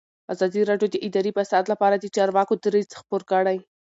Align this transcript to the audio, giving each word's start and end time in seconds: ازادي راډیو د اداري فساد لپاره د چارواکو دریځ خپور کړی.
ازادي 0.33 0.61
راډیو 0.69 0.89
د 0.91 0.95
اداري 1.07 1.31
فساد 1.37 1.65
لپاره 1.73 1.95
د 1.97 2.05
چارواکو 2.15 2.53
دریځ 2.63 2.89
خپور 2.99 3.21
کړی. 3.31 3.57